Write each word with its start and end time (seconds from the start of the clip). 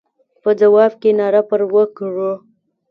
په 0.41 0.49
ځواب 0.59 0.91
کې 1.01 1.09
ناره 1.19 1.41
پر 1.49 1.61
وکړه. 1.73 2.31